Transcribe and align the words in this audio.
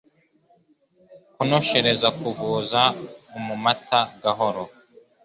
Kunoshereza 1.33 2.07
Kuvuza 2.19 2.81
umamata, 3.37 3.99
gahoro 4.23 4.63